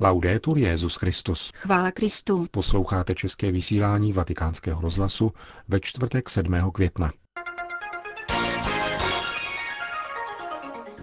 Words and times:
Laudetur 0.00 0.58
Jezus 0.58 0.96
Christus. 0.96 1.50
Chvála 1.54 1.90
Kristu. 1.90 2.46
Posloucháte 2.50 3.14
české 3.14 3.52
vysílání 3.52 4.12
Vatikánského 4.12 4.80
rozhlasu 4.80 5.32
ve 5.68 5.80
čtvrtek 5.80 6.30
7. 6.30 6.70
května. 6.72 7.12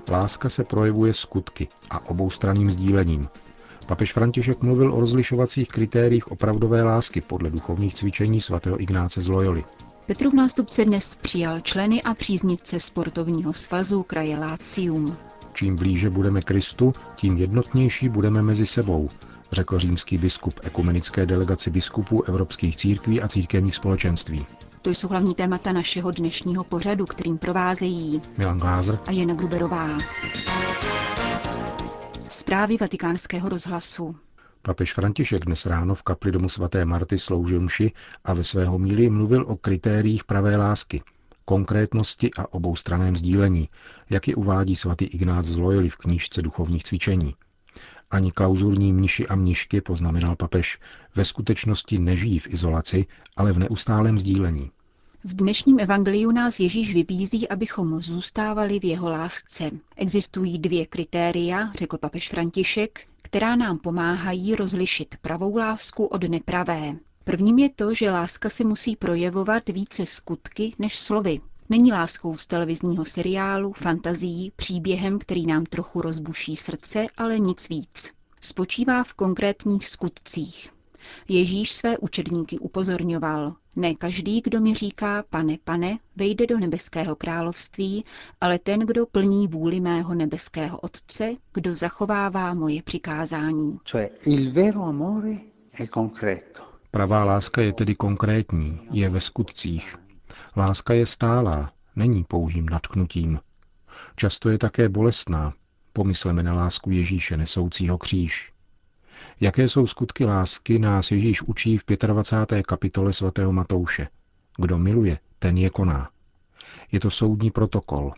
Láska 0.09 0.49
se 0.49 0.63
projevuje 0.63 1.13
skutky 1.13 1.67
a 1.89 2.09
oboustraným 2.09 2.71
sdílením. 2.71 3.29
Papež 3.85 4.13
František 4.13 4.61
mluvil 4.61 4.93
o 4.93 4.99
rozlišovacích 4.99 5.69
kritériích 5.69 6.31
opravdové 6.31 6.83
lásky 6.83 7.21
podle 7.21 7.49
duchovních 7.49 7.93
cvičení 7.93 8.41
svatého 8.41 8.81
Ignáce 8.81 9.21
z 9.21 9.27
Loyoli. 9.27 9.63
Petrův 10.07 10.33
nástupce 10.33 10.85
dnes 10.85 11.15
přijal 11.15 11.59
členy 11.59 12.01
a 12.01 12.13
příznivce 12.13 12.79
sportovního 12.79 13.53
svazu 13.53 14.03
kraje 14.03 14.37
Lácium. 14.37 15.17
Čím 15.53 15.75
blíže 15.75 16.09
budeme 16.09 16.41
Kristu, 16.41 16.93
tím 17.15 17.37
jednotnější 17.37 18.09
budeme 18.09 18.41
mezi 18.41 18.65
sebou, 18.65 19.09
řekl 19.51 19.79
římský 19.79 20.17
biskup 20.17 20.59
ekumenické 20.63 21.25
delegaci 21.25 21.69
biskupů 21.69 22.23
evropských 22.23 22.75
církví 22.75 23.21
a 23.21 23.27
církevních 23.27 23.75
společenství. 23.75 24.45
To 24.81 24.89
jsou 24.89 25.07
hlavní 25.07 25.35
témata 25.35 25.71
našeho 25.71 26.11
dnešního 26.11 26.63
pořadu, 26.63 27.05
kterým 27.05 27.37
provázejí 27.37 28.21
Milan 28.37 28.59
Glázer 28.59 28.99
a 29.05 29.11
Jana 29.11 29.33
Gruberová. 29.33 29.89
Zprávy 32.27 32.77
vatikánského 32.81 33.49
rozhlasu. 33.49 34.15
Papež 34.61 34.93
František 34.93 35.45
dnes 35.45 35.65
ráno 35.65 35.95
v 35.95 36.03
kapli 36.03 36.31
domu 36.31 36.49
svaté 36.49 36.85
Marty 36.85 37.19
sloužil 37.19 37.61
mši 37.61 37.91
a 38.23 38.33
ve 38.33 38.43
svého 38.43 38.79
míli 38.79 39.09
mluvil 39.09 39.45
o 39.47 39.55
kritériích 39.55 40.23
pravé 40.23 40.57
lásky, 40.57 41.01
konkrétnosti 41.45 42.31
a 42.37 42.53
oboustraném 42.53 43.15
sdílení, 43.15 43.69
jak 44.09 44.27
je 44.27 44.35
uvádí 44.35 44.75
svatý 44.75 45.05
Ignác 45.05 45.45
z 45.45 45.57
Loyoli 45.57 45.89
v 45.89 45.97
knížce 45.97 46.41
duchovních 46.41 46.83
cvičení. 46.83 47.35
Ani 48.11 48.31
klauzurní 48.31 48.93
mniši 48.93 49.27
a 49.27 49.35
mnišky, 49.35 49.81
poznamenal 49.81 50.35
papež, 50.35 50.79
ve 51.15 51.25
skutečnosti 51.25 51.99
nežijí 51.99 52.39
v 52.39 52.47
izolaci, 52.47 53.05
ale 53.35 53.53
v 53.53 53.59
neustálém 53.59 54.19
sdílení. 54.19 54.71
V 55.23 55.33
dnešním 55.33 55.79
evangeliu 55.79 56.31
nás 56.31 56.59
Ježíš 56.59 56.93
vybízí, 56.93 57.49
abychom 57.49 58.01
zůstávali 58.01 58.79
v 58.79 58.85
jeho 58.85 59.09
lásce. 59.09 59.71
Existují 59.95 60.59
dvě 60.59 60.85
kritéria, 60.85 61.71
řekl 61.73 61.97
papež 61.97 62.29
František, 62.29 63.07
která 63.21 63.55
nám 63.55 63.77
pomáhají 63.77 64.55
rozlišit 64.55 65.15
pravou 65.21 65.55
lásku 65.57 66.05
od 66.05 66.23
nepravé. 66.23 66.95
Prvním 67.23 67.59
je 67.59 67.69
to, 67.69 67.93
že 67.93 68.11
láska 68.11 68.49
se 68.49 68.63
musí 68.63 68.95
projevovat 68.95 69.69
více 69.69 70.05
skutky 70.05 70.73
než 70.79 70.97
slovy. 70.97 71.41
Není 71.69 71.91
láskou 71.91 72.37
z 72.37 72.47
televizního 72.47 73.05
seriálu, 73.05 73.73
fantazií, 73.73 74.51
příběhem, 74.55 75.19
který 75.19 75.45
nám 75.45 75.63
trochu 75.65 76.01
rozbuší 76.01 76.55
srdce, 76.55 77.07
ale 77.17 77.39
nic 77.39 77.69
víc. 77.69 78.11
Spočívá 78.41 79.03
v 79.03 79.13
konkrétních 79.13 79.87
skutcích. 79.87 80.69
Ježíš 81.27 81.71
své 81.71 81.97
učedníky 81.97 82.59
upozorňoval. 82.59 83.55
Ne 83.75 83.95
každý, 83.95 84.41
kdo 84.41 84.61
mi 84.61 84.75
říká, 84.75 85.23
pane, 85.29 85.57
pane, 85.63 85.97
vejde 86.15 86.47
do 86.47 86.59
nebeského 86.59 87.15
království, 87.15 88.03
ale 88.41 88.59
ten, 88.59 88.79
kdo 88.79 89.05
plní 89.05 89.47
vůli 89.47 89.79
mého 89.79 90.15
nebeského 90.15 90.79
Otce, 90.79 91.35
kdo 91.53 91.75
zachovává 91.75 92.53
moje 92.53 92.81
přikázání. 92.83 93.79
Cioè 93.83 94.09
il 94.25 94.51
vero 94.51 94.83
amore 94.83 95.31
è 95.79 95.87
concreto. 95.87 96.72
Pravá 96.93 97.25
láska 97.25 97.61
je 97.61 97.73
tedy 97.73 97.95
konkrétní, 97.95 98.79
je 98.91 99.09
ve 99.09 99.19
skutcích. 99.19 99.95
Láska 100.57 100.93
je 100.93 101.05
stálá, 101.05 101.73
není 101.95 102.23
pouhým 102.23 102.69
natknutím. 102.69 103.39
Často 104.15 104.49
je 104.49 104.57
také 104.57 104.89
bolestná. 104.89 105.53
Pomysleme 105.93 106.43
na 106.43 106.53
lásku 106.53 106.89
Ježíše 106.91 107.37
nesoucího 107.37 107.97
kříž. 107.97 108.51
Jaké 109.39 109.69
jsou 109.69 109.87
skutky 109.87 110.25
lásky, 110.25 110.79
nás 110.79 111.11
Ježíš 111.11 111.41
učí 111.41 111.77
v 111.77 111.83
25. 112.07 112.65
kapitole 112.65 113.13
svatého 113.13 113.51
Matouše. 113.51 114.07
Kdo 114.57 114.77
miluje, 114.79 115.19
ten 115.39 115.57
je 115.57 115.69
koná. 115.69 116.09
Je 116.91 116.99
to 116.99 117.09
soudní 117.09 117.51
protokol. 117.51 118.13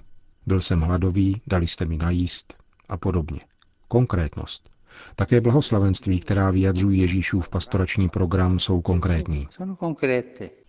Byl 0.46 0.62
jsem 0.62 0.82
hladový, 0.82 1.42
dali 1.48 1.68
jste 1.68 1.86
mi 1.86 1.98
najíst 1.98 2.58
a 2.90 2.98
podobně. 2.98 3.40
Konkrétnost. 3.88 4.75
Také 5.16 5.42
blahoslavenství, 5.42 6.20
která 6.20 6.52
vyjadřují 6.52 7.00
Ježíšův 7.00 7.50
pastorační 7.50 8.10
program, 8.10 8.60
jsou 8.60 8.82
konkrétní. 8.82 9.48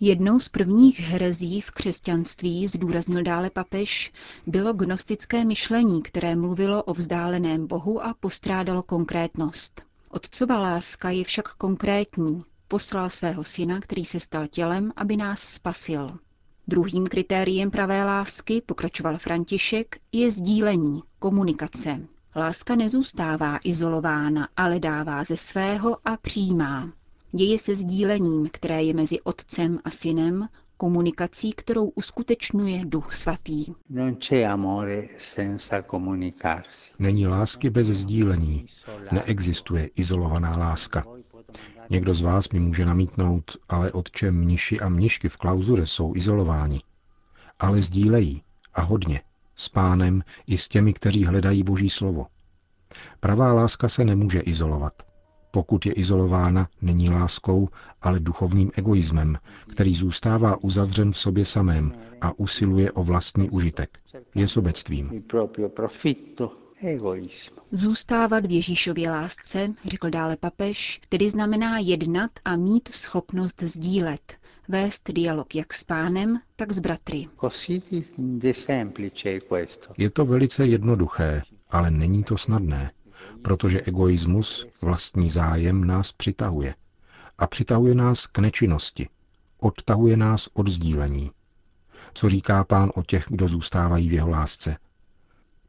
Jednou 0.00 0.38
z 0.38 0.48
prvních 0.48 1.00
herezí 1.00 1.60
v 1.60 1.70
křesťanství, 1.70 2.68
zdůraznil 2.68 3.22
dále 3.22 3.50
papež, 3.50 4.12
bylo 4.46 4.72
gnostické 4.72 5.44
myšlení, 5.44 6.02
které 6.02 6.36
mluvilo 6.36 6.82
o 6.82 6.94
vzdáleném 6.94 7.66
Bohu 7.66 8.04
a 8.04 8.14
postrádalo 8.20 8.82
konkrétnost. 8.82 9.82
Otcova 10.10 10.58
láska 10.58 11.10
je 11.10 11.24
však 11.24 11.48
konkrétní. 11.54 12.42
Poslal 12.68 13.10
svého 13.10 13.44
syna, 13.44 13.80
který 13.80 14.04
se 14.04 14.20
stal 14.20 14.46
tělem, 14.46 14.92
aby 14.96 15.16
nás 15.16 15.40
spasil. 15.40 16.18
Druhým 16.68 17.06
kritériem 17.06 17.70
pravé 17.70 18.04
lásky, 18.04 18.62
pokračoval 18.66 19.18
František, 19.18 19.96
je 20.12 20.30
sdílení, 20.30 21.02
komunikace. 21.18 22.06
Láska 22.38 22.76
nezůstává 22.76 23.58
izolována, 23.64 24.48
ale 24.56 24.80
dává 24.80 25.24
ze 25.24 25.36
svého 25.36 25.96
a 26.04 26.16
přijímá. 26.16 26.92
Děje 27.32 27.58
se 27.58 27.74
sdílením, 27.74 28.48
které 28.52 28.82
je 28.82 28.94
mezi 28.94 29.20
otcem 29.20 29.78
a 29.84 29.90
synem, 29.90 30.48
komunikací, 30.76 31.52
kterou 31.52 31.88
uskutečňuje 31.88 32.84
Duch 32.84 33.12
Svatý. 33.12 33.64
Není 36.98 37.26
lásky 37.26 37.70
bez 37.70 37.86
sdílení. 37.86 38.66
Neexistuje 39.12 39.90
izolovaná 39.96 40.52
láska. 40.58 41.04
Někdo 41.90 42.14
z 42.14 42.20
vás 42.20 42.48
mi 42.48 42.60
může 42.60 42.84
namítnout, 42.84 43.56
ale 43.68 43.92
otče 43.92 44.30
mniši 44.30 44.80
a 44.80 44.88
mnišky 44.88 45.28
v 45.28 45.36
klauzure 45.36 45.86
jsou 45.86 46.16
izolováni. 46.16 46.80
Ale 47.58 47.82
sdílejí. 47.82 48.42
A 48.74 48.82
hodně. 48.82 49.20
S 49.56 49.68
pánem 49.68 50.22
i 50.46 50.58
s 50.58 50.68
těmi, 50.68 50.92
kteří 50.92 51.24
hledají 51.24 51.62
Boží 51.62 51.90
slovo. 51.90 52.26
Pravá 53.20 53.52
láska 53.52 53.88
se 53.88 54.04
nemůže 54.04 54.40
izolovat. 54.40 55.02
Pokud 55.50 55.86
je 55.86 55.92
izolována, 55.92 56.68
není 56.82 57.10
láskou, 57.10 57.68
ale 58.02 58.20
duchovním 58.20 58.70
egoismem, 58.74 59.38
který 59.70 59.94
zůstává 59.94 60.56
uzavřen 60.64 61.12
v 61.12 61.18
sobě 61.18 61.44
samém 61.44 61.92
a 62.20 62.38
usiluje 62.38 62.92
o 62.92 63.04
vlastní 63.04 63.50
užitek. 63.50 63.98
Je 64.34 64.48
sobectvím. 64.48 65.24
Zůstávat 67.72 68.46
v 68.46 68.50
Ježíšově 68.50 69.10
lásce, 69.10 69.74
řekl 69.84 70.10
dále 70.10 70.36
papež, 70.36 71.00
tedy 71.08 71.30
znamená 71.30 71.78
jednat 71.78 72.30
a 72.44 72.56
mít 72.56 72.88
schopnost 72.94 73.62
sdílet, 73.62 74.36
vést 74.68 75.10
dialog 75.12 75.54
jak 75.54 75.72
s 75.72 75.84
pánem, 75.84 76.40
tak 76.56 76.72
s 76.72 76.78
bratry. 76.78 77.28
Je 79.98 80.10
to 80.10 80.24
velice 80.24 80.66
jednoduché, 80.66 81.42
ale 81.70 81.90
není 81.90 82.24
to 82.24 82.36
snadné, 82.36 82.90
protože 83.42 83.80
egoismus, 83.80 84.66
vlastní 84.82 85.30
zájem 85.30 85.84
nás 85.84 86.12
přitahuje. 86.12 86.74
A 87.38 87.46
přitahuje 87.46 87.94
nás 87.94 88.26
k 88.26 88.38
nečinnosti. 88.38 89.08
Odtahuje 89.60 90.16
nás 90.16 90.48
od 90.52 90.68
sdílení. 90.68 91.30
Co 92.14 92.28
říká 92.28 92.64
pán 92.64 92.90
o 92.94 93.02
těch, 93.02 93.24
kdo 93.28 93.48
zůstávají 93.48 94.08
v 94.08 94.12
jeho 94.12 94.30
lásce? 94.30 94.76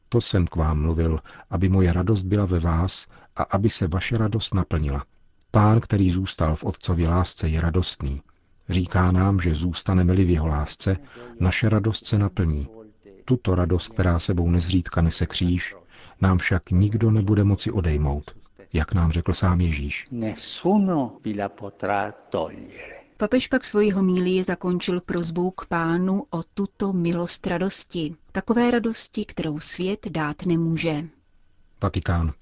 To 0.10 0.22
jsem 0.22 0.48
k 0.48 0.56
vám 0.56 0.82
mluvil, 0.82 1.20
aby 1.50 1.70
moje 1.70 1.94
radost 1.94 2.24
byla 2.24 2.46
ve 2.46 2.60
vás 2.60 3.08
a 3.36 3.44
aby 3.44 3.70
se 3.70 3.88
vaše 3.88 4.18
radost 4.18 4.54
naplnila. 4.54 5.06
Pán, 5.52 5.80
který 5.80 6.12
zůstal 6.12 6.56
v 6.56 6.64
otcově 6.64 7.10
lásce, 7.10 7.50
je 7.50 7.62
radostný. 7.62 8.22
Říká 8.70 9.12
nám, 9.12 9.40
že 9.40 9.56
zůstaneme-li 9.56 10.24
v 10.24 10.30
jeho 10.30 10.48
lásce, 10.48 10.98
naše 11.40 11.70
radost 11.70 12.06
se 12.06 12.18
naplní. 12.20 12.68
Tuto 13.26 13.56
radost, 13.56 13.88
která 13.88 14.20
sebou 14.20 14.50
nezřídka 14.50 15.02
nese 15.02 15.26
kříž, 15.26 15.76
nám 16.22 16.38
však 16.38 16.72
nikdo 16.72 17.12
nebude 17.12 17.44
moci 17.44 17.72
odejmout, 17.72 18.32
jak 18.74 18.94
nám 18.94 19.12
řekl 19.12 19.34
sám 19.34 19.62
Ježíš. 19.62 20.08
Papež 23.18 23.48
pak 23.48 23.64
svoji 23.64 23.92
homílii 23.92 24.44
zakončil 24.44 25.02
prozbou 25.02 25.52
k 25.52 25.66
pánu 25.66 26.24
o 26.30 26.44
tuto 26.44 26.94
milost 26.94 27.48
radosti, 27.48 28.16
takové 28.32 28.72
radosti, 28.72 29.26
kterou 29.26 29.60
svět 29.60 30.08
dát 30.10 30.46
nemůže. 30.46 31.06
Vatikán. 31.84 32.34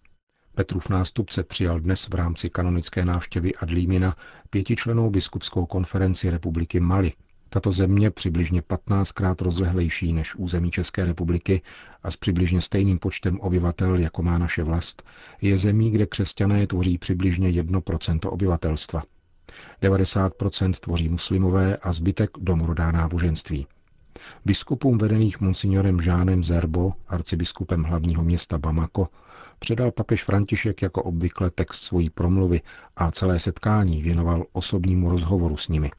Petrův 0.56 0.90
nástupce 0.90 1.44
přijal 1.44 1.80
dnes 1.80 2.08
v 2.08 2.14
rámci 2.16 2.50
kanonické 2.50 3.06
návštěvy 3.06 3.56
Adlímina 3.56 4.16
pětičlenou 4.50 5.10
biskupskou 5.10 5.66
konferenci 5.66 6.30
republiky 6.30 6.80
Mali, 6.80 7.14
tato 7.50 7.72
země, 7.72 8.12
přibližně 8.12 8.62
15krát 8.62 9.36
rozlehlejší 9.40 10.14
než 10.14 10.36
území 10.36 10.72
České 10.72 11.06
republiky 11.06 11.62
a 12.04 12.12
s 12.12 12.16
přibližně 12.16 12.62
stejným 12.62 13.00
počtem 13.00 13.40
obyvatel, 13.40 14.00
jako 14.00 14.24
má 14.24 14.38
naše 14.38 14.64
vlast, 14.64 15.04
je 15.42 15.58
zemí, 15.58 15.92
kde 15.92 16.06
křesťané 16.06 16.68
tvoří 16.68 16.98
přibližně 16.98 17.50
1% 17.50 18.20
obyvatelstva. 18.32 19.04
90% 19.82 20.74
tvoří 20.74 21.10
muslimové 21.10 21.78
a 21.78 21.94
zbytek 21.94 22.30
domorodá 22.40 22.92
náboženství. 22.92 23.68
Biskupům 24.46 24.98
vedených 24.98 25.42
monsignorem 25.42 26.02
Žánem 26.02 26.44
Zerbo, 26.44 26.94
arcibiskupem 27.08 27.84
hlavního 27.84 28.24
města 28.24 28.58
Bamako, 28.58 29.08
předal 29.60 29.92
papež 29.92 30.24
František 30.24 30.82
jako 30.82 31.04
obvykle 31.04 31.52
text 31.52 31.82
svojí 31.82 32.10
promluvy 32.10 32.62
a 32.96 33.12
celé 33.12 33.40
setkání 33.40 34.04
věnoval 34.04 34.46
osobnímu 34.52 35.10
rozhovoru 35.10 35.58
s 35.58 35.68
nimi. 35.68 35.92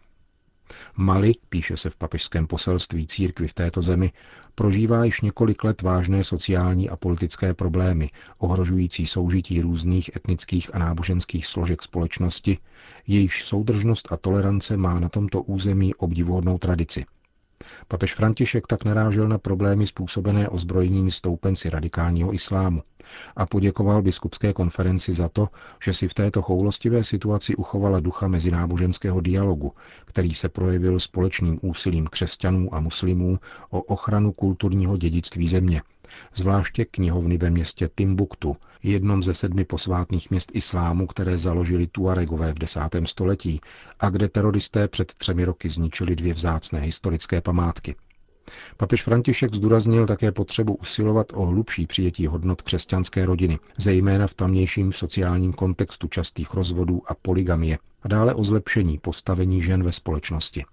Mali, 0.96 1.32
píše 1.48 1.76
se 1.76 1.90
v 1.90 1.96
papežském 1.96 2.46
poselství 2.46 3.06
církvy 3.06 3.48
v 3.48 3.54
této 3.54 3.82
zemi, 3.82 4.12
prožívá 4.54 5.04
již 5.04 5.20
několik 5.20 5.64
let 5.64 5.82
vážné 5.82 6.24
sociální 6.24 6.90
a 6.90 6.96
politické 6.96 7.54
problémy, 7.54 8.10
ohrožující 8.38 9.06
soužití 9.06 9.60
různých 9.60 10.16
etnických 10.16 10.74
a 10.74 10.78
náboženských 10.78 11.46
složek 11.46 11.82
společnosti, 11.82 12.58
jejichž 13.06 13.44
soudržnost 13.44 14.12
a 14.12 14.16
tolerance 14.16 14.76
má 14.76 15.00
na 15.00 15.08
tomto 15.08 15.42
území 15.42 15.94
obdivuhodnou 15.94 16.58
tradici– 16.58 17.04
Papež 17.88 18.14
František 18.14 18.66
tak 18.66 18.84
narážel 18.84 19.28
na 19.28 19.38
problémy 19.38 19.86
způsobené 19.86 20.48
ozbrojenými 20.48 21.10
stoupenci 21.10 21.70
radikálního 21.70 22.34
islámu 22.34 22.82
a 23.36 23.46
poděkoval 23.46 24.02
biskupské 24.02 24.52
konferenci 24.52 25.12
za 25.12 25.28
to, 25.28 25.48
že 25.84 25.92
si 25.94 26.08
v 26.08 26.14
této 26.14 26.42
choulostivé 26.42 27.04
situaci 27.04 27.56
uchovala 27.56 28.00
ducha 28.00 28.28
mezináboženského 28.28 29.20
dialogu, 29.20 29.72
který 30.04 30.34
se 30.34 30.48
projevil 30.48 31.00
společným 31.00 31.58
úsilím 31.62 32.06
křesťanů 32.06 32.74
a 32.74 32.80
muslimů 32.80 33.38
o 33.70 33.82
ochranu 33.82 34.32
kulturního 34.32 34.96
dědictví 34.96 35.48
země– 35.48 35.82
zvláště 36.34 36.84
knihovny 36.84 37.38
ve 37.38 37.50
městě 37.50 37.90
Timbuktu, 37.94 38.56
jednom 38.82 39.22
ze 39.22 39.34
sedmi 39.34 39.64
posvátných 39.64 40.30
měst 40.30 40.50
islámu, 40.54 41.06
které 41.06 41.38
založili 41.38 41.86
Tuaregové 41.86 42.52
v 42.52 42.58
desátém 42.58 43.06
století 43.06 43.60
a 44.00 44.10
kde 44.10 44.28
teroristé 44.28 44.88
před 44.88 45.14
třemi 45.14 45.44
roky 45.44 45.68
zničili 45.68 46.16
dvě 46.16 46.34
vzácné 46.34 46.80
historické 46.80 47.40
památky. 47.40 47.94
Papež 48.76 49.02
František 49.02 49.54
zdůraznil 49.54 50.06
také 50.06 50.32
potřebu 50.32 50.74
usilovat 50.74 51.26
o 51.34 51.46
hlubší 51.46 51.86
přijetí 51.86 52.26
hodnot 52.26 52.62
křesťanské 52.62 53.26
rodiny, 53.26 53.58
zejména 53.78 54.26
v 54.26 54.34
tamnějším 54.34 54.92
sociálním 54.92 55.52
kontextu 55.52 56.08
častých 56.08 56.54
rozvodů 56.54 57.02
a 57.06 57.14
poligamie, 57.14 57.78
a 58.02 58.08
dále 58.08 58.34
o 58.34 58.44
zlepšení 58.44 58.98
postavení 58.98 59.62
žen 59.62 59.82
ve 59.82 59.92
společnosti. 59.92 60.64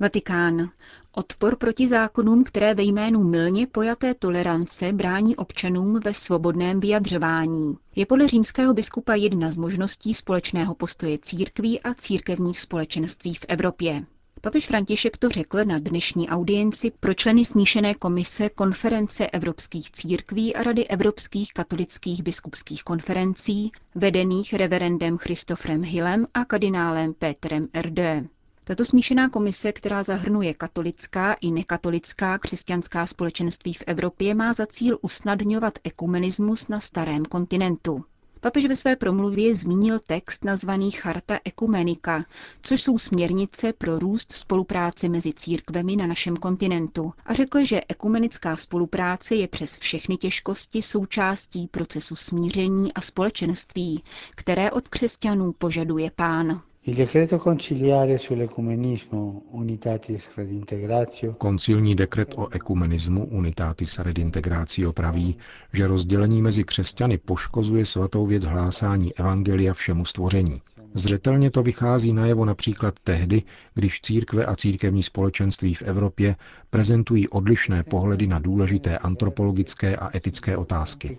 Vatikán. 0.00 0.70
Odpor 1.12 1.56
proti 1.56 1.88
zákonům, 1.88 2.44
které 2.44 2.74
ve 2.74 2.82
jménu 2.82 3.24
milně 3.24 3.66
pojaté 3.66 4.14
tolerance 4.14 4.92
brání 4.92 5.36
občanům 5.36 6.00
ve 6.04 6.14
svobodném 6.14 6.80
vyjadřování. 6.80 7.76
Je 7.96 8.06
podle 8.06 8.28
římského 8.28 8.74
biskupa 8.74 9.14
jedna 9.14 9.50
z 9.50 9.56
možností 9.56 10.14
společného 10.14 10.74
postoje 10.74 11.18
církví 11.18 11.80
a 11.80 11.94
církevních 11.94 12.60
společenství 12.60 13.34
v 13.34 13.44
Evropě. 13.48 14.04
Papež 14.44 14.66
František 14.66 15.16
to 15.16 15.28
řekl 15.28 15.64
na 15.64 15.78
dnešní 15.78 16.28
audienci 16.28 16.92
pro 17.00 17.14
členy 17.14 17.44
smíšené 17.44 17.94
komise 17.94 18.48
Konference 18.48 19.26
evropských 19.26 19.90
církví 19.92 20.54
a 20.56 20.62
Rady 20.62 20.86
evropských 20.86 21.52
katolických 21.52 22.22
biskupských 22.22 22.84
konferencí, 22.84 23.72
vedených 23.94 24.54
reverendem 24.54 25.18
Christopherem 25.18 25.82
Hillem 25.82 26.26
a 26.34 26.44
kardinálem 26.44 27.14
Petrem 27.14 27.68
Erde. 27.72 28.24
Tato 28.64 28.84
smíšená 28.84 29.28
komise, 29.28 29.72
která 29.72 30.02
zahrnuje 30.02 30.54
katolická 30.54 31.32
i 31.32 31.50
nekatolická 31.50 32.38
křesťanská 32.38 33.06
společenství 33.06 33.74
v 33.74 33.84
Evropě, 33.86 34.34
má 34.34 34.52
za 34.52 34.66
cíl 34.66 34.98
usnadňovat 35.02 35.78
ekumenismus 35.84 36.68
na 36.68 36.80
starém 36.80 37.24
kontinentu. 37.24 38.04
Papež 38.44 38.66
ve 38.66 38.76
své 38.76 38.96
promluvě 38.96 39.54
zmínil 39.54 39.98
text 39.98 40.44
nazvaný 40.44 40.90
Charta 40.90 41.38
Ekumenika, 41.44 42.24
což 42.62 42.82
jsou 42.82 42.98
směrnice 42.98 43.72
pro 43.72 43.98
růst 43.98 44.32
spolupráce 44.32 45.08
mezi 45.08 45.32
církvemi 45.32 45.96
na 45.96 46.06
našem 46.06 46.36
kontinentu 46.36 47.12
a 47.26 47.34
řekl, 47.34 47.64
že 47.64 47.80
ekumenická 47.88 48.56
spolupráce 48.56 49.34
je 49.34 49.48
přes 49.48 49.78
všechny 49.78 50.16
těžkosti 50.16 50.82
součástí 50.82 51.68
procesu 51.70 52.16
smíření 52.16 52.94
a 52.94 53.00
společenství, 53.00 54.02
které 54.36 54.70
od 54.70 54.88
křesťanů 54.88 55.52
požaduje 55.52 56.10
pán. 56.16 56.62
Il 56.84 56.94
decreto 56.96 57.38
conciliare 57.38 58.18
sull'ecumenismo 58.18 59.42
Unitatis 59.50 60.28
Redintegratio 60.36 61.32
Koncilní 61.38 61.94
dekret 61.94 62.34
o 62.36 62.48
ekumenismu 62.50 63.24
Unitatis 63.24 63.98
Redintegratio 63.98 64.92
praví, 64.92 65.36
že 65.72 65.86
rozdělení 65.86 66.42
mezi 66.42 66.64
křesťany 66.64 67.18
poškozuje 67.18 67.86
svatou 67.86 68.26
věc 68.26 68.44
hlásání 68.44 69.14
Evangelia 69.14 69.72
všemu 69.74 70.04
stvoření. 70.04 70.60
Zřetelně 70.94 71.50
to 71.50 71.62
vychází 71.62 72.12
najevo 72.12 72.44
například 72.44 72.94
tehdy, 73.04 73.42
když 73.74 74.00
církve 74.00 74.46
a 74.46 74.56
církevní 74.56 75.02
společenství 75.02 75.74
v 75.74 75.82
Evropě 75.82 76.36
prezentují 76.70 77.28
odlišné 77.28 77.82
pohledy 77.82 78.26
na 78.26 78.38
důležité 78.38 78.98
antropologické 78.98 79.96
a 79.96 80.16
etické 80.16 80.56
otázky. 80.56 81.18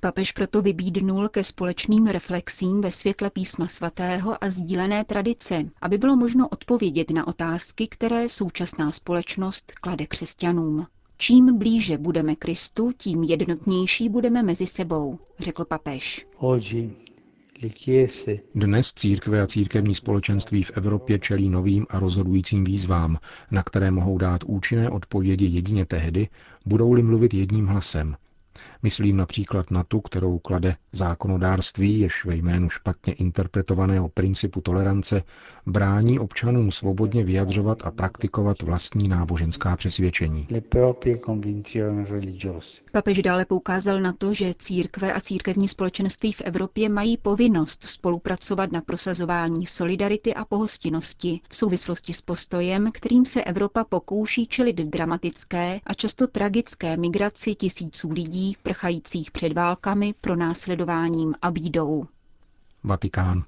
Papež 0.00 0.32
proto 0.32 0.62
vybídnul 0.62 1.28
ke 1.28 1.44
společným 1.44 2.06
reflexím 2.06 2.80
ve 2.80 2.90
světle 2.90 3.30
písma 3.30 3.66
svatého 3.68 4.44
a 4.44 4.50
sdílené 4.50 5.04
tradice, 5.04 5.64
aby 5.80 5.98
bylo 5.98 6.16
možno 6.16 6.48
odpovědět 6.48 7.10
na 7.10 7.26
otázky, 7.28 7.86
které 7.88 8.28
současná 8.28 8.92
společnost 8.92 9.72
klade 9.80 10.06
křesťanům. 10.06 10.86
Čím 11.18 11.58
blíže 11.58 11.98
budeme 11.98 12.36
Kristu, 12.36 12.92
tím 12.96 13.22
jednotnější 13.22 14.08
budeme 14.08 14.42
mezi 14.42 14.66
sebou, 14.66 15.18
řekl 15.38 15.64
papež. 15.64 16.26
Dnes 18.54 18.92
církve 18.92 19.40
a 19.42 19.46
církevní 19.46 19.94
společenství 19.94 20.62
v 20.62 20.70
Evropě 20.74 21.18
čelí 21.18 21.48
novým 21.48 21.86
a 21.90 21.98
rozhodujícím 21.98 22.64
výzvám, 22.64 23.18
na 23.50 23.62
které 23.62 23.90
mohou 23.90 24.18
dát 24.18 24.44
účinné 24.44 24.90
odpovědi 24.90 25.46
jedině 25.46 25.86
tehdy, 25.86 26.28
budou-li 26.66 27.02
mluvit 27.02 27.34
jedním 27.34 27.66
hlasem, 27.66 28.16
Myslím 28.82 29.16
například 29.16 29.70
na 29.70 29.84
tu, 29.84 30.00
kterou 30.00 30.38
klade 30.38 30.76
zákonodárství, 30.92 31.98
jež 32.00 32.24
ve 32.24 32.34
jménu 32.36 32.68
špatně 32.68 33.12
interpretovaného 33.12 34.08
principu 34.08 34.60
tolerance 34.60 35.22
brání 35.66 36.18
občanům 36.18 36.72
svobodně 36.72 37.24
vyjadřovat 37.24 37.82
a 37.86 37.90
praktikovat 37.90 38.62
vlastní 38.62 39.08
náboženská 39.08 39.76
přesvědčení. 39.76 40.48
Papež 42.92 43.22
dále 43.22 43.44
poukázal 43.44 44.00
na 44.00 44.12
to, 44.12 44.34
že 44.34 44.54
církve 44.58 45.12
a 45.12 45.20
církevní 45.20 45.68
společenství 45.68 46.32
v 46.32 46.40
Evropě 46.40 46.88
mají 46.88 47.16
povinnost 47.16 47.82
spolupracovat 47.84 48.72
na 48.72 48.80
prosazování 48.80 49.66
solidarity 49.66 50.34
a 50.34 50.44
pohostinnosti 50.44 51.40
v 51.48 51.56
souvislosti 51.56 52.12
s 52.12 52.20
postojem, 52.20 52.90
kterým 52.92 53.24
se 53.24 53.44
Evropa 53.44 53.84
pokouší 53.84 54.46
čelit 54.46 54.76
dramatické 54.76 55.80
a 55.86 55.94
často 55.94 56.26
tragické 56.26 56.96
migraci 56.96 57.54
tisíců 57.54 58.10
lidí 58.10 58.45
prchajících 58.54 59.30
před 59.30 59.52
válkami, 59.52 60.14
pronásledováním 60.20 61.34
a 61.42 61.50
bídou. 61.50 62.06
Vatikán. 62.84 63.44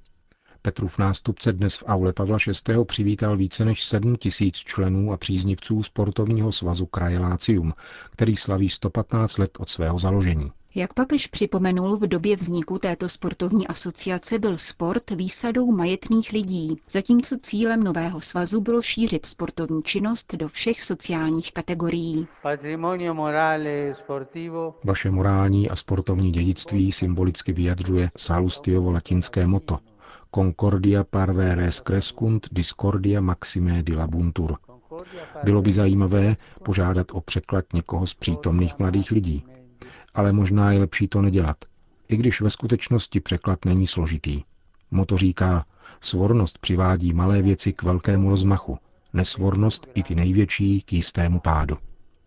Petrův 0.62 0.98
nástupce 0.98 1.52
dnes 1.52 1.76
v 1.76 1.84
aule 1.86 2.12
Pavla 2.12 2.38
VI. 2.68 2.84
přivítal 2.84 3.36
více 3.36 3.64
než 3.64 3.84
7 3.84 4.16
tisíc 4.16 4.56
členů 4.56 5.12
a 5.12 5.16
příznivců 5.16 5.82
sportovního 5.82 6.52
svazu 6.52 6.86
kraje 6.86 7.18
Lácium, 7.20 7.74
který 8.10 8.36
slaví 8.36 8.70
115 8.70 9.38
let 9.38 9.50
od 9.60 9.68
svého 9.68 9.98
založení. 9.98 10.52
Jak 10.74 10.94
papež 10.94 11.26
připomenul, 11.26 11.96
v 11.96 12.06
době 12.06 12.36
vzniku 12.36 12.78
této 12.78 13.08
sportovní 13.08 13.68
asociace 13.68 14.38
byl 14.38 14.56
sport 14.56 15.10
výsadou 15.10 15.72
majetných 15.72 16.32
lidí, 16.32 16.76
zatímco 16.90 17.36
cílem 17.42 17.82
nového 17.82 18.20
svazu 18.20 18.60
bylo 18.60 18.82
šířit 18.82 19.26
sportovní 19.26 19.82
činnost 19.82 20.34
do 20.34 20.48
všech 20.48 20.82
sociálních 20.82 21.52
kategorií. 21.52 22.26
Vaše 24.84 25.10
morální 25.10 25.70
a 25.70 25.76
sportovní 25.76 26.32
dědictví 26.32 26.92
symbolicky 26.92 27.52
vyjadřuje 27.52 28.10
Salustiovo 28.16 28.90
latinské 28.92 29.46
moto 29.46 29.78
Concordia 30.34 31.04
parve 31.04 31.54
res 31.54 31.82
crescunt, 31.86 32.48
discordia 32.52 33.20
maxime 33.20 33.82
dilabuntur. 33.82 34.56
Bylo 35.44 35.62
by 35.62 35.72
zajímavé 35.72 36.36
požádat 36.62 37.06
o 37.12 37.20
překlad 37.20 37.64
někoho 37.74 38.06
z 38.06 38.14
přítomných 38.14 38.78
mladých 38.78 39.10
lidí 39.10 39.44
ale 40.18 40.32
možná 40.32 40.72
je 40.72 40.78
lepší 40.78 41.08
to 41.08 41.22
nedělat, 41.22 41.56
i 42.08 42.16
když 42.16 42.40
ve 42.40 42.50
skutečnosti 42.50 43.20
překlad 43.20 43.64
není 43.64 43.86
složitý. 43.86 44.42
Moto 44.90 45.18
říká, 45.18 45.64
svornost 46.00 46.58
přivádí 46.58 47.12
malé 47.12 47.42
věci 47.42 47.72
k 47.72 47.82
velkému 47.82 48.30
rozmachu, 48.30 48.78
nesvornost 49.12 49.86
i 49.94 50.02
ty 50.02 50.14
největší 50.14 50.82
k 50.82 50.92
jistému 50.92 51.40
pádu. 51.40 51.78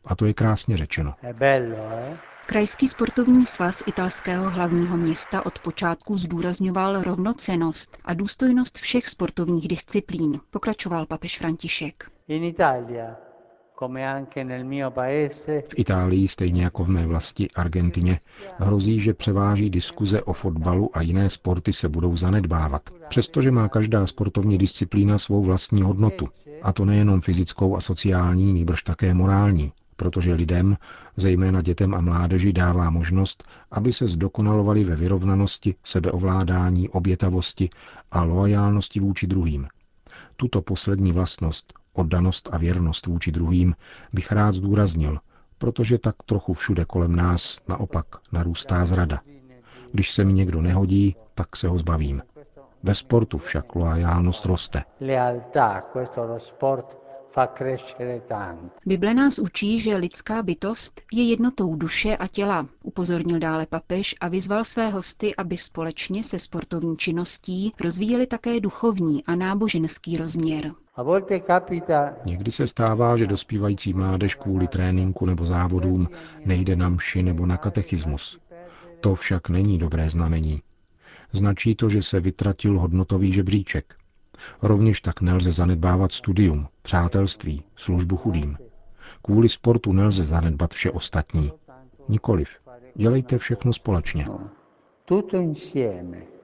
A 0.06 0.16
to 0.16 0.26
je 0.26 0.34
krásně 0.34 0.78
řečeno. 0.78 1.14
Eh? 1.24 2.18
Krajský 2.46 2.88
sportovní 2.88 3.46
svaz 3.46 3.84
italského 3.88 4.50
hlavního 4.50 4.98
města 4.98 5.46
od 5.46 5.60
počátku 5.60 6.18
zdůrazňoval 6.18 7.02
rovnocenost 7.02 7.98
a 8.06 8.14
důstojnost 8.14 8.78
všech 8.78 9.08
sportovních 9.08 9.68
disciplín, 9.68 10.40
pokračoval 10.50 11.06
papež 11.06 11.38
František. 11.38 12.12
V 15.70 15.74
Itálii, 15.76 16.28
stejně 16.28 16.64
jako 16.64 16.84
v 16.84 16.90
mé 16.90 17.08
vlasti 17.08 17.52
Argentině, 17.52 18.20
hrozí, 18.58 19.00
že 19.00 19.14
převáží 19.14 19.70
diskuze 19.70 20.22
o 20.24 20.34
fotbalu 20.34 20.98
a 20.98 21.02
jiné 21.02 21.30
sporty 21.30 21.74
se 21.74 21.90
budou 21.90 22.16
zanedbávat, 22.18 22.90
přestože 23.10 23.52
má 23.52 23.68
každá 23.70 24.08
sportovní 24.08 24.58
disciplína 24.58 25.18
svou 25.18 25.44
vlastní 25.44 25.82
hodnotu, 25.82 26.28
a 26.62 26.74
to 26.74 26.86
nejenom 26.86 27.22
fyzickou 27.22 27.76
a 27.76 27.82
sociální, 27.82 28.54
nýbrž 28.54 28.84
také 28.84 29.14
morální, 29.14 29.72
protože 29.96 30.34
lidem, 30.34 30.78
zejména 31.18 31.62
dětem 31.62 31.94
a 31.94 32.02
mládeži, 32.02 32.54
dává 32.54 32.90
možnost, 32.90 33.44
aby 33.72 33.94
se 33.94 34.08
zdokonalovali 34.08 34.84
ve 34.84 34.96
vyrovnanosti, 34.96 35.76
sebeovládání, 35.84 36.90
obětavosti 36.90 37.70
a 38.12 38.24
loajálnosti 38.24 39.00
vůči 39.00 39.28
druhým. 39.28 39.68
Tuto 40.36 40.62
poslední 40.62 41.12
vlastnost, 41.12 41.74
oddanost 41.94 42.50
a 42.52 42.58
věrnost 42.58 43.06
vůči 43.06 43.32
druhým, 43.32 43.76
bych 44.14 44.32
rád 44.32 44.52
zdůraznil, 44.52 45.20
protože 45.58 45.98
tak 45.98 46.16
trochu 46.26 46.54
všude 46.54 46.86
kolem 46.86 47.16
nás 47.16 47.60
naopak 47.70 48.06
narůstá 48.32 48.86
zrada. 48.86 49.20
Když 49.92 50.12
se 50.12 50.26
mi 50.26 50.34
někdo 50.34 50.62
nehodí, 50.62 51.16
tak 51.36 51.56
se 51.56 51.68
ho 51.68 51.78
zbavím. 51.78 52.22
Ve 52.84 52.96
sportu 52.96 53.38
však 53.38 53.76
loajálnost 53.76 54.46
roste. 54.46 54.84
Bible 58.86 59.14
nás 59.14 59.40
učí, 59.40 59.80
že 59.80 59.96
lidská 59.96 60.44
bytost 60.44 61.02
je 61.14 61.24
jednotou 61.24 61.76
duše 61.76 62.18
a 62.18 62.28
těla, 62.28 62.68
upozornil 62.84 63.40
dále 63.40 63.66
papež 63.66 64.16
a 64.22 64.28
vyzval 64.28 64.64
své 64.64 64.90
hosty, 64.90 65.36
aby 65.36 65.58
společně 65.58 66.24
se 66.24 66.40
sportovní 66.40 66.98
činností 66.98 67.74
rozvíjeli 67.82 68.28
také 68.28 68.60
duchovní 68.60 69.24
a 69.26 69.36
náboženský 69.36 70.18
rozměr. 70.18 70.74
Někdy 72.26 72.52
se 72.52 72.68
stává, 72.68 73.18
že 73.18 73.28
dospívající 73.28 73.94
mládež 73.94 74.36
kvůli 74.36 74.68
tréninku 74.68 75.26
nebo 75.26 75.46
závodům 75.46 76.08
nejde 76.46 76.76
na 76.76 76.90
mši 76.90 77.24
nebo 77.24 77.46
na 77.46 77.58
katechismus. 77.58 78.40
To 79.00 79.16
však 79.16 79.50
není 79.50 79.78
dobré 79.78 80.10
znamení. 80.10 80.62
Značí 81.32 81.76
to, 81.76 81.90
že 81.90 82.04
se 82.04 82.20
vytratil 82.20 82.80
hodnotový 82.80 83.34
žebříček. 83.34 84.01
Rovněž 84.62 85.02
tak 85.02 85.22
nelze 85.22 85.52
zanedbávat 85.52 86.12
studium, 86.12 86.68
přátelství, 86.82 87.64
službu 87.76 88.18
chudým. 88.18 88.58
Kvůli 89.22 89.50
sportu 89.50 89.94
nelze 89.94 90.24
zanedbat 90.24 90.74
vše 90.74 90.92
ostatní. 90.92 91.52
Nikoliv. 92.10 92.50
Dělejte 92.96 93.38
všechno 93.38 93.74
společně. 93.74 94.28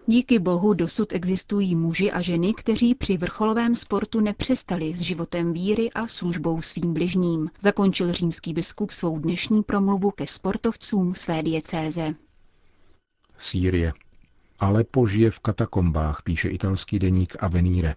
Díky 0.10 0.40
bohu 0.40 0.74
dosud 0.74 1.14
existují 1.14 1.76
muži 1.76 2.12
a 2.12 2.22
ženy, 2.22 2.54
kteří 2.54 2.96
při 2.96 3.18
vrcholovém 3.18 3.76
sportu 3.76 4.20
nepřestali 4.20 4.94
s 4.94 5.02
životem 5.02 5.54
víry 5.54 5.90
a 5.92 6.08
službou 6.08 6.62
svým 6.62 6.94
bližním. 6.94 7.50
Zakončil 7.62 8.12
římský 8.12 8.54
biskup 8.54 8.92
svou 8.92 9.20
dnešní 9.20 9.64
promluvu 9.64 10.12
ke 10.12 10.28
sportovcům 10.28 11.14
své 11.14 11.44
diecéze. 11.44 12.16
Sýrie. 13.38 13.94
Alepo 14.60 15.08
žije 15.08 15.32
v 15.32 15.40
katakombách, 15.40 16.22
píše 16.24 16.50
italský 16.50 17.00
deník 17.00 17.36
Avenire. 17.40 17.96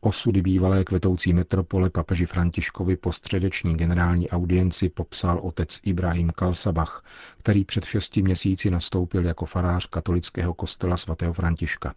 Osudy 0.00 0.42
bývalé 0.42 0.84
kvetoucí 0.84 1.32
metropole 1.32 1.90
papeži 1.90 2.26
Františkovi 2.26 2.96
po 2.96 3.12
středeční 3.12 3.76
generální 3.76 4.30
audienci 4.30 4.88
popsal 4.88 5.38
otec 5.38 5.80
Ibrahim 5.82 6.30
Kalsabach, 6.30 7.04
který 7.38 7.64
před 7.64 7.84
šesti 7.84 8.22
měsíci 8.22 8.70
nastoupil 8.70 9.24
jako 9.24 9.46
farář 9.46 9.86
katolického 9.86 10.54
kostela 10.54 10.96
svatého 10.96 11.32
Františka. 11.32 11.94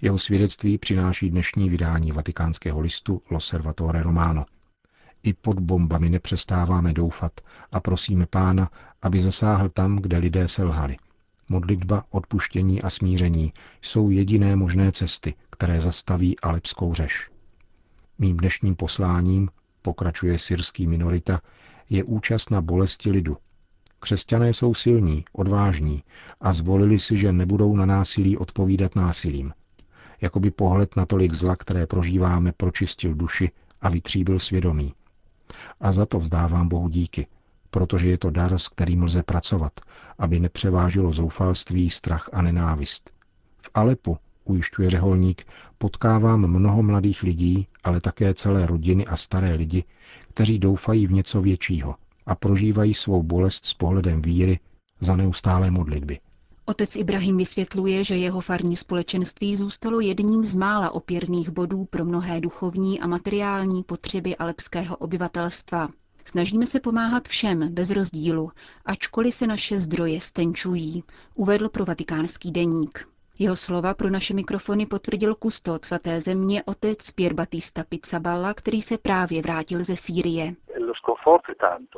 Jeho 0.00 0.18
svědectví 0.18 0.78
přináší 0.78 1.30
dnešní 1.30 1.70
vydání 1.70 2.12
vatikánského 2.12 2.80
listu 2.80 3.22
L'Osservatore 3.30 4.02
Romano. 4.02 4.46
I 5.22 5.32
pod 5.32 5.60
bombami 5.60 6.10
nepřestáváme 6.10 6.92
doufat 6.92 7.40
a 7.72 7.80
prosíme 7.80 8.26
pána, 8.26 8.70
aby 9.02 9.20
zasáhl 9.20 9.70
tam, 9.70 9.96
kde 9.96 10.18
lidé 10.18 10.48
selhali– 10.48 10.96
Modlitba, 11.48 12.04
odpuštění 12.10 12.82
a 12.82 12.90
smíření 12.90 13.52
jsou 13.82 14.10
jediné 14.10 14.56
možné 14.56 14.92
cesty, 14.92 15.34
které 15.50 15.80
zastaví 15.80 16.40
Alepskou 16.40 16.94
řeš. 16.94 17.30
Mým 18.18 18.36
dnešním 18.36 18.76
posláním, 18.76 19.48
pokračuje 19.82 20.38
syrský 20.38 20.86
minorita, 20.86 21.40
je 21.90 22.04
účast 22.04 22.50
na 22.50 22.60
bolesti 22.60 23.10
lidu. 23.10 23.36
Křesťané 24.00 24.48
jsou 24.48 24.74
silní, 24.74 25.24
odvážní 25.32 26.02
a 26.40 26.52
zvolili 26.52 26.98
si, 26.98 27.16
že 27.16 27.32
nebudou 27.32 27.76
na 27.76 27.86
násilí 27.86 28.36
odpovídat 28.36 28.96
násilím. 28.96 29.52
Jakoby 30.20 30.50
pohled 30.50 30.96
na 30.96 31.06
tolik 31.06 31.32
zla, 31.32 31.56
které 31.56 31.86
prožíváme, 31.86 32.52
pročistil 32.52 33.14
duši 33.14 33.50
a 33.80 33.88
vytříbil 33.88 34.38
svědomí. 34.38 34.94
A 35.80 35.92
za 35.92 36.06
to 36.06 36.18
vzdávám 36.20 36.68
Bohu 36.68 36.88
díky, 36.88 37.26
protože 37.72 38.08
je 38.08 38.18
to 38.18 38.30
dar, 38.30 38.58
s 38.58 38.68
kterým 38.68 39.02
lze 39.02 39.22
pracovat, 39.22 39.72
aby 40.18 40.40
nepřevážilo 40.40 41.12
zoufalství, 41.12 41.90
strach 41.90 42.28
a 42.32 42.42
nenávist. 42.42 43.10
V 43.62 43.70
Alepu, 43.74 44.16
ujišťuje 44.44 44.90
řeholník, 44.90 45.46
potkávám 45.78 46.46
mnoho 46.46 46.82
mladých 46.82 47.22
lidí, 47.22 47.66
ale 47.84 48.00
také 48.00 48.34
celé 48.34 48.66
rodiny 48.66 49.06
a 49.06 49.16
staré 49.16 49.54
lidi, 49.54 49.84
kteří 50.34 50.58
doufají 50.58 51.06
v 51.06 51.12
něco 51.12 51.42
většího 51.42 51.94
a 52.26 52.34
prožívají 52.34 52.94
svou 52.94 53.22
bolest 53.22 53.64
s 53.64 53.74
pohledem 53.74 54.22
víry 54.22 54.60
za 55.00 55.16
neustálé 55.16 55.70
modlitby. 55.70 56.18
Otec 56.64 56.96
Ibrahim 56.96 57.36
vysvětluje, 57.36 58.04
že 58.04 58.16
jeho 58.16 58.40
farní 58.40 58.76
společenství 58.76 59.56
zůstalo 59.56 60.00
jedním 60.00 60.44
z 60.44 60.54
mála 60.54 60.90
opěrných 60.90 61.50
bodů 61.50 61.84
pro 61.84 62.04
mnohé 62.04 62.40
duchovní 62.40 63.00
a 63.00 63.06
materiální 63.06 63.82
potřeby 63.82 64.36
alepského 64.36 64.96
obyvatelstva. 64.96 65.88
Snažíme 66.24 66.66
se 66.66 66.80
pomáhat 66.80 67.28
všem 67.28 67.74
bez 67.74 67.90
rozdílu, 67.90 68.50
ačkoliv 68.84 69.34
se 69.34 69.46
naše 69.46 69.80
zdroje 69.80 70.20
stenčují, 70.20 71.04
uvedl 71.34 71.68
pro 71.68 71.84
vatikánský 71.84 72.50
deník. 72.50 73.08
Jeho 73.38 73.56
slova 73.56 73.94
pro 73.94 74.10
naše 74.10 74.34
mikrofony 74.34 74.86
potvrdil 74.86 75.34
kustot 75.34 75.84
svaté 75.84 76.20
země 76.20 76.62
otec 76.62 77.10
Pier 77.10 77.34
Battista 77.34 77.84
Pizzaballa, 77.88 78.54
který 78.54 78.82
se 78.82 78.98
právě 78.98 79.42
vrátil 79.42 79.84
ze 79.84 79.96
Sýrie. 79.96 80.54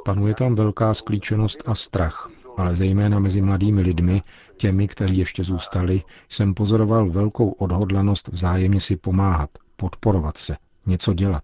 Panuje 0.04 0.34
tam 0.34 0.54
velká 0.54 0.94
sklíčenost 0.94 1.68
a 1.68 1.74
strach, 1.74 2.30
ale 2.56 2.74
zejména 2.74 3.18
mezi 3.18 3.42
mladými 3.42 3.82
lidmi, 3.82 4.22
těmi, 4.56 4.88
kteří 4.88 5.18
ještě 5.18 5.44
zůstali, 5.44 6.02
jsem 6.28 6.54
pozoroval 6.54 7.10
velkou 7.10 7.50
odhodlanost 7.50 8.28
vzájemně 8.28 8.80
si 8.80 8.96
pomáhat, 8.96 9.50
podporovat 9.76 10.36
se, 10.38 10.56
něco 10.86 11.14
dělat, 11.14 11.42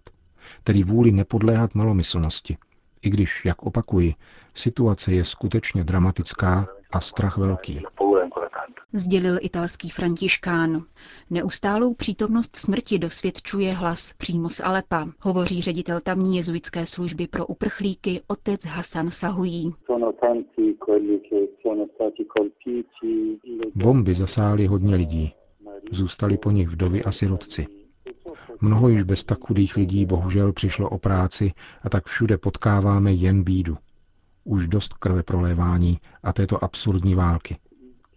tedy 0.63 0.83
vůli 0.83 1.11
nepodléhat 1.11 1.75
malomyslnosti, 1.75 2.57
i 3.03 3.09
když, 3.09 3.45
jak 3.45 3.63
opakuji, 3.63 4.13
situace 4.53 5.11
je 5.11 5.23
skutečně 5.23 5.83
dramatická 5.83 6.67
a 6.91 6.99
strach 7.01 7.37
velký. 7.37 7.83
Sdělil 8.93 9.37
italský 9.41 9.89
františkán. 9.89 10.83
Neustálou 11.29 11.93
přítomnost 11.93 12.55
smrti 12.55 12.99
dosvědčuje 12.99 13.73
hlas 13.73 14.13
přímo 14.17 14.49
z 14.49 14.59
Alepa, 14.63 15.07
hovoří 15.19 15.61
ředitel 15.61 15.99
tamní 16.01 16.37
jezuitské 16.37 16.85
služby 16.85 17.27
pro 17.27 17.45
uprchlíky 17.45 18.21
otec 18.27 18.65
Hasan 18.65 19.11
Sahují. 19.11 19.73
Bomby 23.75 24.13
zasály 24.13 24.67
hodně 24.67 24.95
lidí. 24.95 25.33
Zůstali 25.91 26.37
po 26.37 26.51
nich 26.51 26.67
vdovy 26.67 27.03
a 27.03 27.11
sirotci. 27.11 27.80
Mnoho 28.61 28.89
již 28.89 29.03
bez 29.03 29.23
tak 29.23 29.39
chudých 29.39 29.77
lidí 29.77 30.05
bohužel 30.05 30.53
přišlo 30.53 30.89
o 30.89 30.97
práci 30.97 31.51
a 31.83 31.89
tak 31.89 32.05
všude 32.05 32.37
potkáváme 32.37 33.13
jen 33.13 33.43
bídu. 33.43 33.77
Už 34.43 34.67
dost 34.67 34.93
krve 34.93 35.23
prolévání 35.23 35.97
a 36.23 36.33
této 36.33 36.63
absurdní 36.63 37.15
války. 37.15 37.57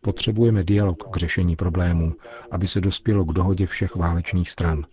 Potřebujeme 0.00 0.64
dialog 0.64 1.10
k 1.10 1.16
řešení 1.16 1.56
problémů, 1.56 2.12
aby 2.50 2.66
se 2.66 2.80
dospělo 2.80 3.24
k 3.24 3.32
dohodě 3.32 3.66
všech 3.66 3.96
válečných 3.96 4.50
stran. 4.50 4.84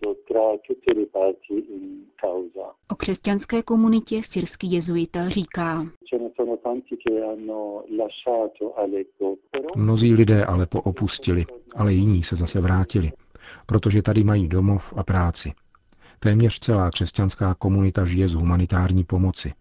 O 2.91 2.95
křesťanské 2.95 3.63
komunitě 3.63 4.21
syrský 4.23 4.71
jezuita 4.71 5.29
říká. 5.29 5.85
Mnozí 9.75 10.13
lidé 10.13 10.45
Alepo 10.45 10.81
opustili, 10.81 11.45
ale 11.75 11.93
jiní 11.93 12.23
se 12.23 12.35
zase 12.35 12.61
vrátili 12.61 13.11
protože 13.65 14.01
tady 14.01 14.23
mají 14.23 14.47
domov 14.47 14.93
a 14.97 15.03
práci. 15.03 15.53
Téměř 16.19 16.59
celá 16.59 16.91
křesťanská 16.91 17.53
komunita 17.53 18.05
žije 18.05 18.27
z 18.27 18.33
humanitární 18.33 19.03
pomoci. 19.03 19.53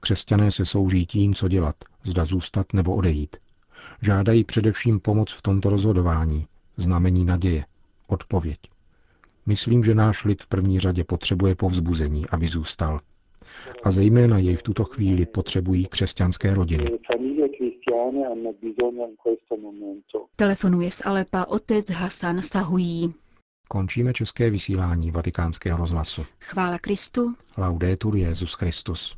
Křesťané 0.00 0.50
se 0.50 0.64
souží 0.64 1.06
tím, 1.06 1.34
co 1.34 1.48
dělat, 1.48 1.76
zda 2.04 2.24
zůstat 2.24 2.72
nebo 2.72 2.94
odejít. 2.94 3.36
Žádají 4.02 4.44
především 4.44 5.00
pomoc 5.00 5.32
v 5.32 5.42
tomto 5.42 5.70
rozhodování, 5.70 6.46
znamení 6.76 7.24
naděje, 7.24 7.64
odpověď. 8.06 8.58
Myslím, 9.46 9.84
že 9.84 9.94
náš 9.94 10.24
lid 10.24 10.42
v 10.42 10.46
první 10.46 10.80
řadě 10.80 11.04
potřebuje 11.04 11.54
povzbuzení, 11.54 12.28
aby 12.30 12.48
zůstal. 12.48 13.00
A 13.84 13.90
zejména 13.90 14.38
jej 14.38 14.56
v 14.56 14.62
tuto 14.62 14.84
chvíli 14.84 15.26
potřebují 15.26 15.86
křesťanské 15.86 16.54
rodiny. 16.54 16.90
Telefonuje 20.36 20.90
z 20.90 21.06
Alepa 21.06 21.44
otec 21.44 21.90
Hasan 21.90 22.42
Sahují. 22.42 23.14
Končíme 23.68 24.12
české 24.12 24.50
vysílání 24.50 25.10
vatikánského 25.10 25.78
rozhlasu. 25.78 26.26
Chvála 26.40 26.78
Kristu. 26.78 27.34
Laudetur 27.58 28.16
Jezus 28.16 28.54
Christus. 28.54 29.16